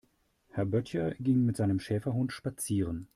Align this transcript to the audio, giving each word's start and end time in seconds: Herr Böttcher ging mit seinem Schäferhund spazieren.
Herr 0.49 0.65
Böttcher 0.65 1.13
ging 1.19 1.45
mit 1.45 1.57
seinem 1.57 1.79
Schäferhund 1.79 2.33
spazieren. 2.33 3.07